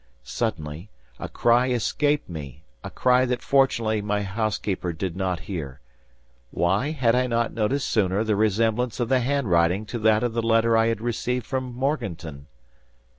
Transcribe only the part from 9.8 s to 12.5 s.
to that of the letter I had received from Morganton?